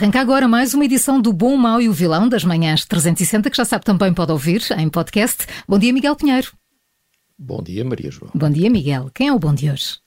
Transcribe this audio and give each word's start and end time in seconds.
Arranca 0.00 0.18
agora 0.18 0.48
mais 0.48 0.72
uma 0.72 0.86
edição 0.86 1.20
do 1.20 1.30
Bom, 1.30 1.58
Mau 1.58 1.78
e 1.78 1.86
o 1.86 1.92
Vilão 1.92 2.26
das 2.26 2.42
Manhãs 2.42 2.86
360, 2.86 3.50
que 3.50 3.56
já 3.58 3.66
sabe 3.66 3.84
também 3.84 4.14
pode 4.14 4.32
ouvir 4.32 4.62
em 4.78 4.88
podcast. 4.88 5.46
Bom 5.68 5.78
dia, 5.78 5.92
Miguel 5.92 6.16
Pinheiro. 6.16 6.54
Bom 7.38 7.62
dia, 7.62 7.84
Maria 7.84 8.10
João. 8.10 8.30
Bom 8.34 8.48
dia, 8.48 8.70
Miguel. 8.70 9.10
Quem 9.12 9.28
é 9.28 9.32
o 9.34 9.38
bom 9.38 9.54
de 9.54 9.70
hoje? 9.70 9.98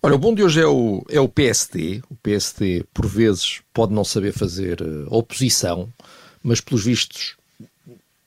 Olha, 0.00 0.14
o 0.14 0.18
bom 0.18 0.32
de 0.32 0.44
hoje 0.44 0.60
é 0.60 0.66
o, 0.68 1.04
é 1.10 1.18
o 1.18 1.28
PSD. 1.28 2.02
O 2.08 2.14
PSD, 2.14 2.84
por 2.94 3.04
vezes, 3.08 3.62
pode 3.74 3.92
não 3.92 4.04
saber 4.04 4.32
fazer 4.32 4.80
uh, 4.80 5.08
oposição, 5.10 5.92
mas, 6.40 6.60
pelos 6.60 6.84
vistos, 6.84 7.34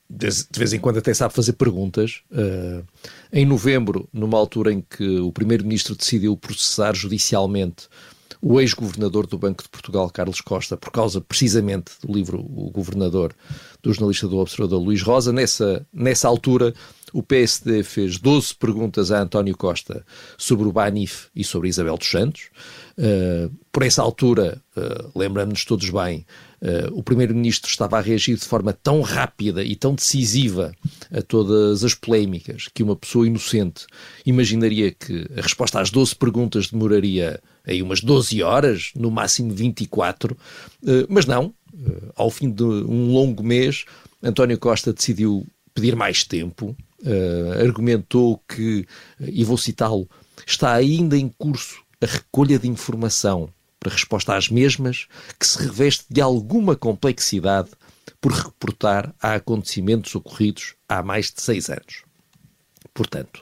de, 0.09 0.27
de, 0.27 0.59
vez 0.59 0.73
em 0.73 0.81
quando 0.81 0.98
até 0.98 1.13
sabe 1.13 1.34
fazer 1.34 1.54
perguntas. 1.54 2.23
Uh, 2.29 2.85
em 3.31 3.45
novembro, 3.45 4.05
numa 4.12 4.38
altura 4.38 4.73
em 4.73 4.81
que 4.81 5.20
o 5.20 5.31
Primeiro-Ministro 5.31 5.95
decidiu 5.95 6.35
processar 6.35 6.93
judicialmente 6.93 7.88
o 8.41 8.59
ex-governador 8.59 9.27
do 9.27 9.37
Banco 9.37 9.63
de 9.63 9.70
Portugal, 9.70 10.09
Carlos 10.09 10.41
Costa, 10.41 10.77
por 10.77 10.91
causa 10.91 11.20
precisamente 11.20 11.91
do 12.01 12.13
livro 12.13 12.40
O 12.40 12.70
Governador, 12.71 13.35
do 13.82 13.94
jornalista 13.94 14.27
do 14.27 14.38
Observador 14.38 14.82
Luís 14.82 15.02
Rosa. 15.02 15.32
Nessa, 15.32 15.85
nessa 15.94 16.27
altura, 16.27 16.74
o 17.13 17.24
PSD 17.24 17.84
fez 17.84 18.18
12 18.18 18.55
perguntas 18.55 19.12
a 19.12 19.22
António 19.22 19.55
Costa 19.58 20.05
sobre 20.38 20.68
o 20.68 20.72
Banif 20.72 21.27
e 21.35 21.44
sobre 21.44 21.70
Isabel 21.70 21.98
dos 21.98 22.10
Santos. 22.10 22.50
Uh, 22.98 23.50
por 23.72 23.84
essa 23.84 24.02
altura, 24.02 24.62
uh, 24.76 25.18
lembramos-nos 25.18 25.63
todos 25.63 25.90
bem, 25.90 26.26
uh, 26.62 26.94
o 26.94 27.02
Primeiro-Ministro 27.02 27.70
estava 27.70 27.98
a 27.98 28.02
reagir 28.02 28.35
de 28.35 28.46
forma 28.46 28.74
tão 28.74 29.02
rápida 29.02 29.63
e 29.63 29.76
tão 29.76 29.96
decisiva 29.96 30.74
a 31.12 31.22
todas 31.22 31.84
as 31.84 31.94
polémicas 31.94 32.68
que 32.74 32.84
uma 32.84 32.96
pessoa 32.96 33.26
inocente 33.26 33.85
imaginaria 34.26 34.91
que 34.91 35.26
a 35.38 35.41
resposta 35.41 35.80
às 35.80 35.90
12 35.90 36.16
perguntas 36.16 36.68
demoraria 36.68 37.41
aí 37.66 37.82
umas 37.82 38.02
12 38.02 38.44
horas, 38.44 38.91
no 38.96 39.10
máximo 39.10 39.54
24, 39.54 40.35
mas 41.07 41.26
não. 41.26 41.54
Ao 42.16 42.30
fim 42.30 42.52
de 42.52 42.63
um 42.63 43.13
longo 43.13 43.44
mês, 43.44 43.85
António 44.22 44.58
Costa 44.58 44.94
decidiu 44.94 45.48
pedir 45.74 45.96
mais 45.96 46.24
tempo, 46.24 46.76
argumentou 47.62 48.41
que, 48.48 48.85
e 49.20 49.44
vou 49.44 49.58
citá-lo, 49.58 50.10
está 50.46 50.74
ainda 50.74 51.18
em 51.18 51.30
curso 51.30 51.82
a 52.02 52.05
recolha 52.05 52.60
de 52.60 52.68
informação 52.68 53.50
para 53.80 53.94
resposta 53.94 54.35
às 54.35 54.50
mesmas, 54.50 55.07
que 55.40 55.48
se 55.48 55.57
reveste 55.60 56.05
de 56.10 56.20
alguma 56.20 56.76
complexidade 56.76 57.70
por 58.20 58.34
reportar 58.34 59.13
a 59.22 59.35
acontecimentos 59.35 60.13
ocorridos 60.16 60.76
há 60.88 61.02
mais 61.02 61.32
de 61.32 61.41
seis 61.41 61.70
anos. 61.70 62.04
Portanto, 62.94 63.41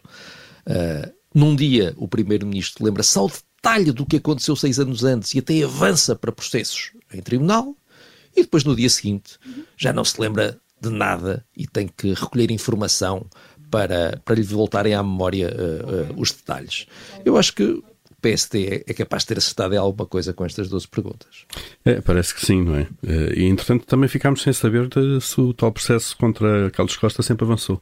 uh, 0.67 1.11
num 1.33 1.55
dia 1.55 1.95
o 1.97 2.07
Primeiro-Ministro 2.07 2.85
lembra-se 2.85 3.17
ao 3.17 3.29
detalhe 3.29 3.91
do 3.91 4.05
que 4.05 4.17
aconteceu 4.17 4.55
seis 4.55 4.79
anos 4.79 5.03
antes 5.03 5.33
e 5.33 5.39
até 5.39 5.63
avança 5.63 6.15
para 6.15 6.31
processos 6.31 6.91
em 7.11 7.21
tribunal, 7.21 7.75
e 8.37 8.43
depois 8.43 8.63
no 8.63 8.75
dia 8.75 8.89
seguinte 8.89 9.37
já 9.75 9.91
não 9.91 10.05
se 10.05 10.21
lembra 10.21 10.59
de 10.79 10.89
nada 10.89 11.43
e 11.55 11.65
tem 11.67 11.87
que 11.87 12.13
recolher 12.13 12.51
informação 12.51 13.25
para, 13.71 14.21
para 14.23 14.35
lhe 14.35 14.43
voltarem 14.43 14.93
à 14.93 15.01
memória 15.01 15.49
uh, 15.49 16.13
uh, 16.13 16.21
os 16.21 16.31
detalhes. 16.31 16.85
Eu 17.25 17.35
acho 17.35 17.53
que 17.53 17.83
PSD 18.21 18.83
é 18.87 18.93
capaz 18.93 19.23
de 19.23 19.27
ter 19.27 19.37
acertado 19.37 19.73
em 19.73 19.77
alguma 19.77 20.05
coisa 20.05 20.33
com 20.33 20.45
estas 20.45 20.69
12 20.69 20.87
perguntas. 20.87 21.45
É, 21.85 22.01
parece 22.01 22.33
que 22.33 22.45
sim, 22.45 22.63
não 22.63 22.75
é? 22.75 22.87
Eh, 23.05 23.33
e 23.41 23.43
entretanto 23.45 23.85
também 23.85 24.09
ficámos 24.09 24.41
sem 24.41 24.51
saber 24.51 24.89
se 25.21 25.39
o 25.39 25.53
tal 25.53 25.71
processo 25.71 26.17
contra 26.17 26.71
Carlos 26.71 26.97
Costa 26.97 27.21
sempre 27.21 27.45
avançou. 27.45 27.81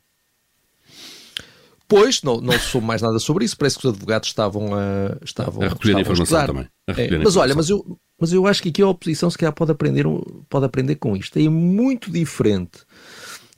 Pois, 1.87 2.21
não, 2.23 2.41
não 2.41 2.59
soube 2.59 2.85
mais 2.85 3.01
nada 3.01 3.17
sobre 3.19 3.45
isso. 3.45 3.55
Parece 3.57 3.77
que 3.77 3.87
os 3.87 3.93
advogados 3.93 4.27
estavam 4.27 4.73
a, 4.73 5.17
estavam, 5.23 5.63
a 5.63 5.69
recolher 5.69 5.99
estavam 5.99 6.01
informação 6.01 6.39
a 6.39 6.47
também. 6.47 6.67
A 6.89 7.01
é, 7.01 7.17
mas 7.19 7.35
olha, 7.35 7.55
mas 7.55 7.69
eu, 7.69 7.97
mas 8.19 8.31
eu 8.31 8.47
acho 8.47 8.61
que 8.61 8.69
aqui 8.69 8.81
a 8.81 8.87
oposição 8.87 9.29
se 9.29 9.37
calhar 9.37 9.53
pode 9.53 9.71
aprender, 9.71 10.05
pode 10.49 10.65
aprender 10.65 10.95
com 10.95 11.15
isto. 11.15 11.37
É 11.37 11.49
muito 11.49 12.11
diferente 12.11 12.79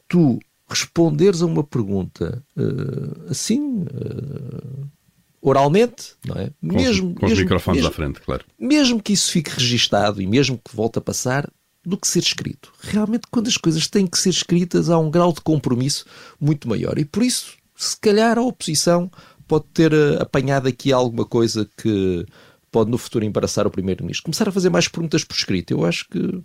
tu 0.07 0.39
responderes 0.67 1.41
a 1.41 1.45
uma 1.45 1.63
pergunta 1.63 2.43
uh, 2.57 3.29
assim, 3.29 3.81
uh, 3.83 4.87
oralmente, 5.41 6.13
não 6.25 6.35
é? 6.35 6.49
Com, 6.61 6.75
mesmo, 6.75 7.15
com 7.15 7.25
os 7.25 7.31
mesmo, 7.31 7.43
microfones 7.43 7.81
mesmo, 7.81 7.89
à 7.89 7.93
frente, 7.93 8.21
claro. 8.21 8.45
Mesmo 8.59 9.01
que 9.01 9.13
isso 9.13 9.31
fique 9.31 9.49
registado 9.51 10.21
e 10.21 10.27
mesmo 10.27 10.57
que 10.57 10.75
volte 10.75 10.99
a 10.99 11.01
passar, 11.01 11.49
do 11.85 11.97
que 11.97 12.07
ser 12.07 12.19
escrito. 12.19 12.73
Realmente, 12.81 13.27
quando 13.31 13.47
as 13.47 13.55
coisas 13.55 13.87
têm 13.87 14.05
que 14.05 14.19
ser 14.19 14.31
escritas, 14.31 14.89
há 14.89 14.99
um 14.99 15.09
grau 15.09 15.31
de 15.31 15.39
compromisso 15.39 16.05
muito 16.37 16.67
maior. 16.67 16.99
E 16.99 17.05
por 17.05 17.23
isso, 17.23 17.55
se 17.77 17.97
calhar, 17.97 18.37
a 18.37 18.41
oposição 18.41 19.09
pode 19.47 19.65
ter 19.73 19.93
uh, 19.93 20.21
apanhado 20.21 20.67
aqui 20.67 20.91
alguma 20.91 21.23
coisa 21.23 21.69
que 21.77 22.25
pode 22.71 22.91
no 22.91 22.97
futuro 22.97 23.25
embaraçar 23.25 23.65
o 23.65 23.71
Primeiro-Ministro. 23.71 24.25
Começar 24.25 24.47
a 24.47 24.51
fazer 24.51 24.69
mais 24.69 24.87
perguntas 24.87 25.23
por 25.23 25.35
escrito. 25.35 25.71
Eu 25.71 25.85
acho 25.85 26.07
que 26.09 26.43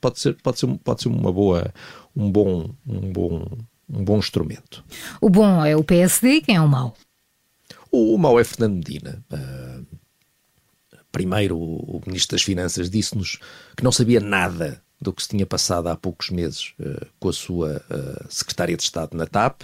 pode 0.00 0.20
ser, 0.20 0.36
pode 0.42 0.58
ser, 0.58 0.78
pode 0.78 1.02
ser 1.02 1.08
uma 1.08 1.32
boa, 1.32 1.72
um 2.14 2.30
bom, 2.30 2.70
um 2.86 3.12
bom, 3.12 3.46
um 3.88 4.04
bom 4.04 4.18
instrumento. 4.18 4.84
O 5.20 5.28
bom 5.28 5.64
é 5.64 5.76
o 5.76 5.84
PSD, 5.84 6.40
quem 6.40 6.56
é 6.56 6.60
o 6.60 6.68
mau? 6.68 6.94
O 7.90 8.18
mau 8.18 8.38
é 8.38 8.44
Fernando 8.44 8.76
Medina. 8.76 9.24
Uh, 9.32 9.86
primeiro, 11.10 11.58
o, 11.58 12.02
Ministro 12.06 12.36
das 12.36 12.42
Finanças 12.42 12.90
disse-nos 12.90 13.38
que 13.76 13.82
não 13.82 13.92
sabia 13.92 14.20
nada 14.20 14.82
do 15.00 15.12
que 15.12 15.22
se 15.22 15.28
tinha 15.28 15.46
passado 15.46 15.88
há 15.88 15.96
poucos 15.96 16.30
meses 16.30 16.74
uh, 16.80 17.06
com 17.18 17.28
a 17.28 17.32
sua 17.32 17.82
uh, 17.90 18.26
Secretária 18.28 18.76
de 18.76 18.82
Estado 18.82 19.16
na 19.16 19.26
TAP. 19.26 19.62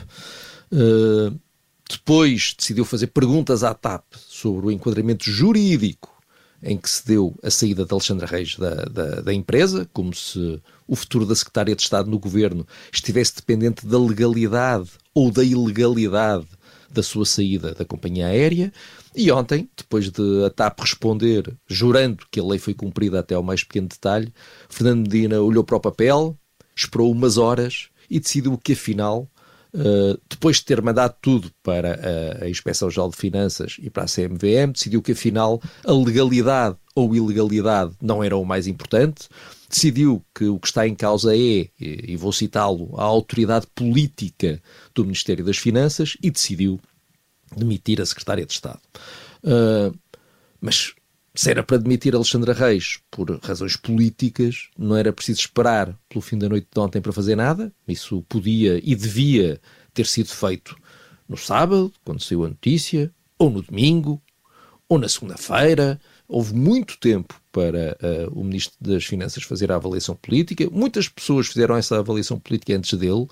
Depois 1.93 2.55
decidiu 2.59 2.85
fazer 2.85 3.09
perguntas 3.09 3.63
à 3.63 3.75
TAP 3.75 4.05
sobre 4.17 4.67
o 4.67 4.71
enquadramento 4.71 5.31
jurídico 5.31 6.13
em 6.63 6.77
que 6.77 6.89
se 6.89 7.05
deu 7.05 7.35
a 7.43 7.51
saída 7.51 7.85
de 7.85 7.93
Alexandre 7.93 8.27
Reis 8.27 8.57
da, 8.57 8.85
da, 8.85 9.21
da, 9.21 9.35
empresa, 9.35 9.89
como 9.93 10.15
se 10.15 10.61
o 10.87 10.95
futuro 10.95 11.27
da 11.27 11.35
Secretária 11.35 11.75
de 11.75 11.83
Estado 11.83 12.09
no 12.09 12.19
governo 12.19 12.67
estivesse 12.93 13.35
dependente 13.37 13.85
da 13.85 13.99
legalidade 13.99 14.91
ou 15.13 15.31
da 15.31 15.43
ilegalidade 15.43 16.47
da 16.89 17.03
sua 17.03 17.27
saída 17.27 17.75
da 17.75 17.85
companhia 17.85 18.29
aérea. 18.29 18.73
E 19.15 19.31
ontem, 19.33 19.69
depois 19.77 20.11
de 20.11 20.45
a 20.45 20.51
TAP 20.51 20.81
responder, 20.81 21.53
jurando 21.67 22.25
que 22.31 22.39
a 22.39 22.45
lei 22.45 22.59
foi 22.59 22.75
cumprida 22.75 23.21
até 23.21 23.35
ao 23.35 23.43
mais 23.43 23.65
pequeno 23.65 23.89
detalhe, 23.89 24.33
Fernando 24.69 25.03
Medina 25.03 25.41
olhou 25.41 25.65
para 25.65 25.77
o 25.77 25.81
papel, 25.81 26.39
esperou 26.77 27.11
umas 27.11 27.39
horas 27.39 27.89
e 28.09 28.21
decidiu 28.21 28.57
que, 28.59 28.75
afinal, 28.75 29.29
Uh, 29.75 30.21
depois 30.29 30.57
de 30.57 30.67
ter 30.67 30.83
mandado 30.83 31.15
tudo 31.23 31.51
para 31.63 31.99
a, 32.41 32.45
a 32.45 32.51
Inspeção-Geral 32.51 33.11
de 33.11 33.17
Finanças 33.17 33.77
e 33.79 33.89
para 33.89 34.05
a 34.05 34.07
CMVM, 34.07 34.73
decidiu 34.73 35.01
que 35.01 35.13
afinal 35.13 35.63
a 35.85 35.93
legalidade 35.93 36.77
ou 36.95 37.17
ilegalidade 37.17 37.95
não 38.01 38.23
era 38.23 38.37
o 38.37 38.45
mais 38.45 38.67
importante, 38.67 39.29
decidiu 39.71 40.23
que 40.35 40.45
o 40.45 40.59
que 40.59 40.67
está 40.67 40.87
em 40.87 40.95
causa 40.95 41.35
é, 41.35 41.69
e 41.81 42.17
vou 42.19 42.33
citá-lo, 42.33 42.95
a 42.99 43.03
autoridade 43.03 43.67
política 43.75 44.63
do 44.95 45.05
Ministério 45.05 45.45
das 45.45 45.57
Finanças 45.57 46.19
e 46.23 46.31
decidiu 46.31 46.79
demitir 47.57 48.01
a 48.01 48.07
Secretária 48.07 48.45
de 48.45 48.53
Estado. 48.53 48.81
Uh, 49.43 49.97
mas 50.61 50.95
se 51.35 51.51
era 51.51 51.63
para 51.63 51.79
demitir 51.79 52.15
Alexandra 52.15 52.53
Reis 52.53 53.01
por 53.11 53.31
razões 53.43 53.77
políticas, 53.77 54.69
não 54.79 54.97
era 54.97 55.13
preciso 55.13 55.41
esperar 55.41 55.99
pelo 56.09 56.21
fim 56.21 56.37
da 56.37 56.49
noite 56.49 56.69
de 56.73 56.81
ontem 56.81 57.01
para 57.01 57.13
fazer 57.13 57.37
nada. 57.37 57.73
Isso 57.89 58.23
podia 58.29 58.81
e 58.83 58.95
devia 58.95 59.61
ter 59.95 60.07
sido 60.07 60.29
feito 60.29 60.77
no 61.29 61.37
sábado, 61.37 61.93
quando 62.05 62.23
saiu 62.23 62.45
a 62.45 62.49
notícia, 62.49 63.11
ou 63.39 63.51
no 63.51 63.63
domingo, 63.63 64.21
ou 64.89 64.99
na 64.99 65.09
segunda-feira, 65.09 65.99
houve 66.29 66.55
muito 66.55 66.99
tempo 66.99 67.41
para 67.51 67.97
uh, 68.03 68.39
o 68.39 68.45
Ministro 68.45 68.77
das 68.81 69.05
Finanças 69.05 69.43
fazer 69.43 69.73
a 69.73 69.77
avaliação 69.77 70.15
política. 70.15 70.69
Muitas 70.71 71.09
pessoas 71.09 71.47
fizeram 71.47 71.77
essa 71.77 71.99
avaliação 71.99 72.39
política 72.39 72.77
antes 72.77 72.99
dele 72.99 73.27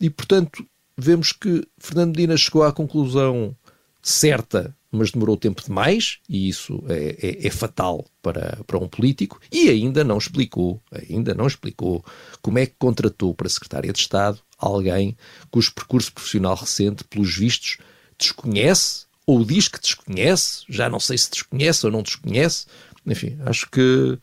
e, 0.00 0.08
portanto, 0.08 0.64
vemos 0.96 1.32
que 1.32 1.66
Fernando 1.78 2.16
Medina 2.16 2.36
chegou 2.36 2.62
à 2.62 2.72
conclusão 2.72 3.54
certa 4.02 4.74
mas 4.92 5.10
demorou 5.10 5.38
tempo 5.38 5.62
demais, 5.64 6.18
e 6.28 6.48
isso 6.50 6.84
é, 6.86 7.16
é, 7.22 7.46
é, 7.46 7.50
fatal 7.50 8.04
para, 8.20 8.58
para 8.66 8.78
um 8.78 8.86
político, 8.86 9.40
e 9.50 9.70
ainda 9.70 10.04
não 10.04 10.18
explicou, 10.18 10.80
ainda 11.08 11.34
não 11.34 11.46
explicou 11.46 12.04
como 12.42 12.58
é 12.58 12.66
que 12.66 12.74
contratou 12.78 13.34
para 13.34 13.48
Secretária 13.48 13.92
de 13.92 13.98
Estado 13.98 14.38
alguém 14.58 15.16
cujo 15.50 15.72
percurso 15.72 16.12
profissional 16.12 16.54
recente, 16.54 17.04
pelos 17.04 17.34
vistos, 17.34 17.78
desconhece 18.18 19.06
ou 19.26 19.44
diz 19.44 19.66
que 19.66 19.80
desconhece, 19.80 20.64
já 20.68 20.90
não 20.90 21.00
sei 21.00 21.16
se 21.16 21.30
desconhece 21.30 21.86
ou 21.86 21.92
não 21.92 22.02
desconhece. 22.02 22.66
Enfim, 23.06 23.38
acho 23.46 23.68
que 23.70 24.18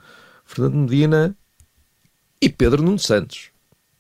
Fernando 0.46 0.76
Medina 0.76 1.36
e 2.40 2.48
Pedro 2.48 2.84
Nuno 2.84 3.00
Santos, 3.00 3.50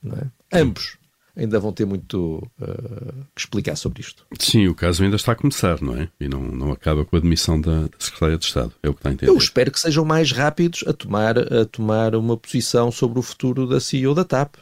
é? 0.05 0.59
ambos, 0.61 0.98
ainda 1.39 1.59
vão 1.59 1.71
ter 1.71 1.85
muito 1.85 2.45
uh, 2.61 3.13
que 3.33 3.41
explicar 3.41 3.75
sobre 3.75 4.01
isto. 4.01 4.25
Sim, 4.39 4.67
o 4.67 4.75
caso 4.75 5.03
ainda 5.03 5.15
está 5.15 5.31
a 5.31 5.35
começar, 5.35 5.81
não 5.81 5.95
é? 5.95 6.09
E 6.19 6.27
não, 6.27 6.41
não 6.41 6.71
acaba 6.71 7.05
com 7.05 7.15
a 7.15 7.19
admissão 7.19 7.59
da, 7.59 7.83
da 7.83 7.89
Secretária 7.97 8.37
de 8.37 8.45
Estado, 8.45 8.73
é 8.83 8.89
o 8.89 8.93
que 8.93 8.99
está 8.99 9.09
a 9.09 9.13
entender. 9.13 9.31
Eu 9.31 9.37
espero 9.37 9.71
que 9.71 9.79
sejam 9.79 10.03
mais 10.03 10.31
rápidos 10.31 10.83
a 10.85 10.93
tomar, 10.93 11.37
a 11.37 11.65
tomar 11.65 12.15
uma 12.15 12.35
posição 12.35 12.91
sobre 12.91 13.19
o 13.19 13.21
futuro 13.21 13.65
da 13.65 13.79
CEO 13.79 14.13
da 14.13 14.25
TAP. 14.25 14.55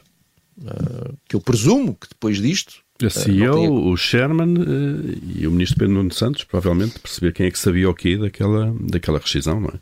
Uh, 0.59 1.15
que 1.29 1.35
eu 1.35 1.41
presumo 1.41 1.94
que 1.94 2.09
depois 2.09 2.38
disto 2.38 2.81
a 3.06 3.09
CEO, 3.12 3.53
tenha... 3.53 3.71
o 3.71 3.95
Sherman 3.95 4.57
uh, 4.57 5.19
e 5.35 5.45
o 5.45 5.51
ministro 5.51 5.77
Pedro 5.77 5.94
Nuno 5.94 6.12
Santos, 6.12 6.44
provavelmente, 6.44 7.00
perceber 7.00 7.31
quem 7.31 7.45
é 7.45 7.51
que 7.51 7.59
sabia 7.59 7.88
o 7.88 7.94
quê 7.94 8.18
daquela, 8.18 8.74
daquela 8.79 9.19
rescisão, 9.19 9.59
não 9.59 9.69
é? 9.69 9.79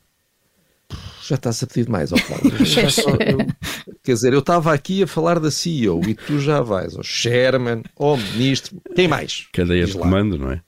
Já 1.27 1.35
estás 1.35 1.63
a 1.63 1.67
pedir 1.67 1.89
mais, 1.89 2.13
ó 2.13 2.17
Paulo. 2.17 2.43
eu, 2.55 3.37
quer 4.03 4.13
dizer, 4.13 4.31
eu 4.31 4.39
estava 4.39 4.71
aqui 4.71 5.01
a 5.01 5.07
falar 5.07 5.39
da 5.39 5.49
CEO 5.49 5.99
e 6.07 6.13
tu 6.13 6.39
já 6.39 6.61
vais 6.61 6.95
ao 6.95 7.01
Sherman, 7.01 7.81
ao 7.97 8.15
ministro, 8.15 8.79
quem 8.95 9.07
mais? 9.07 9.47
Cadeia 9.51 9.85
Diz 9.85 9.93
de 9.93 9.97
lá. 9.97 10.03
comando, 10.03 10.37
não 10.37 10.51
é? 10.51 10.61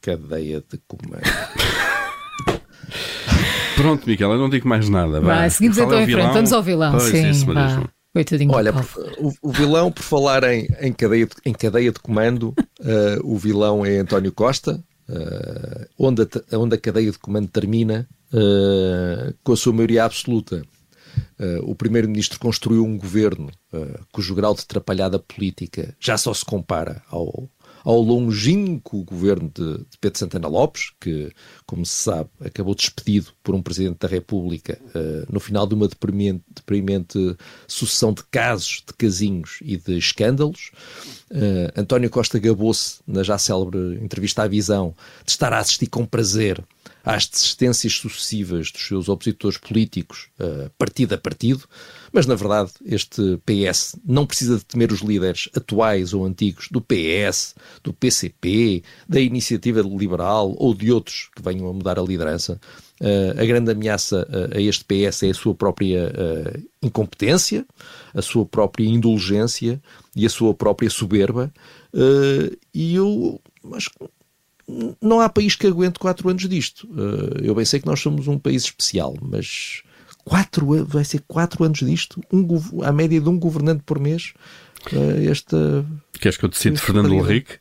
Cadeia 0.00 0.60
de 0.60 0.80
comando. 0.88 1.22
Pronto, 3.76 4.08
Miguel, 4.08 4.32
eu 4.32 4.38
não 4.38 4.50
digo 4.50 4.66
mais 4.66 4.88
nada. 4.88 5.20
Vai, 5.20 5.36
vai 5.36 5.50
seguimos 5.50 5.78
então 5.78 6.00
em 6.00 6.06
frente, 6.06 6.32
vamos 6.32 6.52
ao 6.52 6.62
vilão. 6.62 6.90
Pois, 6.92 7.04
sim, 7.04 7.30
isso, 7.30 7.46
Coitadinho 8.12 8.54
Olha, 8.54 8.72
o, 9.18 9.30
o, 9.42 9.52
vilão, 9.52 9.92
por 9.92 10.02
falar 10.02 10.42
em, 10.44 10.66
em, 10.80 10.90
cadeia, 10.90 11.26
de, 11.26 11.34
em 11.44 11.52
cadeia 11.52 11.92
de 11.92 12.00
comando, 12.00 12.54
uh, 12.80 13.20
o 13.22 13.36
vilão 13.36 13.84
é 13.84 13.98
António 13.98 14.32
Costa, 14.32 14.82
uh, 15.08 15.86
onde, 15.98 16.22
a, 16.22 16.58
onde 16.58 16.74
a 16.74 16.78
cadeia 16.78 17.10
de 17.10 17.18
comando 17.18 17.48
termina 17.48 18.08
uh, 18.32 19.34
com 19.42 19.52
a 19.52 19.56
sua 19.56 19.72
maioria 19.72 20.04
absoluta. 20.04 20.62
o 21.62 21.74
primeiro-ministro 21.74 22.38
construiu 22.38 22.84
um 22.84 22.98
governo 22.98 23.50
cujo 24.12 24.34
grau 24.34 24.54
de 24.54 24.60
atrapalhada 24.60 25.18
política 25.18 25.96
já 25.98 26.18
só 26.18 26.34
se 26.34 26.44
compara 26.44 27.02
ao, 27.08 27.48
ao 27.86 28.02
longínquo 28.02 29.04
governo 29.04 29.48
de, 29.54 29.78
de, 29.78 29.98
Pedro 30.00 30.18
Santana 30.18 30.48
Lopes, 30.48 30.90
que, 31.00 31.32
como 31.64 31.86
se 31.86 31.92
sabe, 31.92 32.28
acabou 32.40 32.74
despedido 32.74 33.28
por 33.44 33.54
um 33.54 33.62
Presidente 33.62 33.98
da 34.00 34.08
República 34.08 34.76
uh, 34.86 35.32
no 35.32 35.38
final 35.38 35.68
de 35.68 35.76
uma 35.76 35.86
deprimente, 35.86 36.42
deprimente, 36.52 37.36
sucessão 37.68 38.12
de 38.12 38.24
casos, 38.24 38.82
de 38.84 38.92
casinhos 38.92 39.58
e 39.62 39.76
de 39.76 39.96
escândalos. 39.96 40.72
Uh, 41.30 41.80
António 41.80 42.08
Costa 42.08 42.38
gabou-se, 42.38 43.00
na 43.06 43.22
já 43.22 43.36
célebre 43.36 43.98
entrevista 44.00 44.44
à 44.44 44.48
Visão, 44.48 44.94
de 45.24 45.32
estar 45.32 45.52
a 45.52 45.58
assistir 45.58 45.88
com 45.88 46.06
prazer 46.06 46.62
às 47.04 47.26
desistências 47.26 47.94
sucessivas 47.94 48.70
dos 48.70 48.86
seus 48.86 49.08
opositores 49.08 49.58
políticos, 49.58 50.28
uh, 50.40 50.70
partido 50.78 51.14
a 51.14 51.18
partido, 51.18 51.64
mas 52.12 52.26
na 52.26 52.34
verdade 52.34 52.70
este 52.84 53.40
PS 53.44 53.96
não 54.04 54.26
precisa 54.26 54.58
de 54.58 54.64
temer 54.64 54.92
os 54.92 55.00
líderes 55.00 55.48
atuais 55.54 56.12
ou 56.12 56.24
antigos 56.24 56.68
do 56.70 56.80
PS, 56.80 57.54
do 57.82 57.92
PCP, 57.92 58.82
da 59.08 59.20
Iniciativa 59.20 59.80
Liberal 59.80 60.54
ou 60.58 60.74
de 60.74 60.92
outros 60.92 61.28
que 61.34 61.42
venham 61.42 61.68
a 61.68 61.72
mudar 61.72 61.98
a 61.98 62.02
liderança. 62.02 62.60
Uh, 63.00 63.40
a 63.40 63.44
grande 63.44 63.70
ameaça 63.70 64.26
uh, 64.30 64.56
a 64.56 64.60
este 64.60 64.84
PS 64.84 65.24
é 65.24 65.30
a 65.30 65.34
sua 65.34 65.54
própria 65.54 66.10
incompetência, 66.82 67.66
a 68.14 68.22
sua 68.22 68.46
própria 68.46 68.86
indulgência 68.86 69.80
e 70.14 70.24
a 70.24 70.30
sua 70.30 70.54
própria 70.54 70.88
soberba. 70.88 71.52
e 72.74 72.94
eu 72.94 73.40
acho 73.74 73.90
que 73.90 73.96
não 75.00 75.20
há 75.20 75.28
país 75.28 75.54
que 75.54 75.66
aguente 75.66 75.98
quatro 75.98 76.28
anos 76.28 76.48
disto. 76.48 76.88
Eh, 76.96 77.48
eu 77.48 77.54
bem 77.54 77.64
sei 77.64 77.80
que 77.80 77.86
nós 77.86 78.00
somos 78.00 78.26
um 78.26 78.38
país 78.38 78.64
especial, 78.64 79.14
mas 79.20 79.82
quatro, 80.24 80.84
vai 80.84 81.04
ser 81.04 81.22
quatro 81.26 81.64
anos 81.64 81.78
disto, 81.78 82.20
um, 82.32 82.82
a 82.82 82.92
média 82.92 83.20
de 83.20 83.28
um 83.28 83.38
governante 83.38 83.82
por 83.84 84.00
mês. 84.00 84.34
Eh, 84.92 85.26
esta, 85.30 85.86
Queres 86.12 86.36
que 86.36 86.44
eu 86.44 86.48
decida 86.48 86.76
Fernando 86.78 87.12
Henrique? 87.12 87.58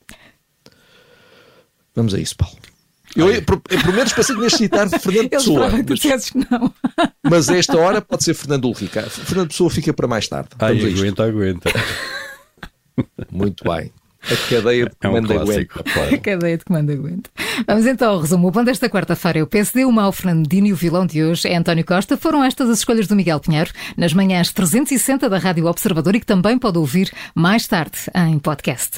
Vamos 1.96 2.14
a 2.14 2.20
isso, 2.20 2.36
Paulo. 2.36 2.58
Eu, 3.16 3.30
eu, 3.30 3.36
eu 3.38 3.44
prometo 3.82 4.14
pensei 4.14 4.36
que 4.36 4.42
me 4.42 4.50
citar 4.50 4.90
Fernando 4.90 5.30
Pessoa. 5.32 5.70
Mas, 5.70 6.30
que 6.30 6.38
não. 6.38 6.74
mas 7.24 7.50
a 7.50 7.58
esta 7.58 7.78
hora 7.78 8.02
pode 8.02 8.24
ser 8.24 8.34
Fernando 8.34 8.68
Henrique. 8.68 9.02
Fernando 9.10 9.48
Pessoa 9.48 9.70
fica 9.70 9.94
para 9.94 10.08
mais 10.08 10.28
tarde. 10.28 10.50
Ai, 10.60 10.78
aguenta, 10.78 11.24
aguenta. 11.24 11.72
Muito 13.32 13.64
bem. 13.64 13.92
A 14.22 14.50
cadeia 14.50 14.86
de 14.86 14.96
comando 14.96 15.32
é 15.32 15.38
um 15.38 15.42
aguenta. 15.42 15.84
Claro. 15.84 16.16
A 16.16 16.18
cadeia 16.18 16.58
de 16.58 16.66
comando 16.66 16.92
aguenta. 16.92 17.30
Vamos 17.68 17.86
então 17.86 18.12
ao 18.12 18.20
resumo. 18.20 18.48
O 18.48 18.52
pão 18.52 18.64
desta 18.64 18.90
quarta-feira 18.90 19.40
é 19.40 19.44
o 19.44 19.48
PSD, 19.48 19.86
o 19.86 19.92
Mau 19.92 20.12
Fernandino 20.12 20.68
e 20.68 20.74
o 20.74 20.76
vilão 20.76 21.06
de 21.06 21.24
hoje 21.24 21.48
é 21.48 21.56
António 21.56 21.86
Costa. 21.86 22.18
Foram 22.18 22.44
estas 22.44 22.70
as 22.70 22.80
escolhas 22.80 23.08
do 23.08 23.16
Miguel 23.16 23.40
Pinheiro 23.40 23.72
nas 23.96 24.14
manhãs 24.14 24.52
360 24.52 25.30
da 25.30 25.38
Rádio 25.38 25.68
Observador 25.68 26.16
e 26.16 26.20
que 26.20 26.26
também 26.26 26.58
pode 26.58 26.78
ouvir 26.78 27.12
mais 27.36 27.68
tarde 27.68 27.98
em 28.16 28.40
podcast. 28.40 28.98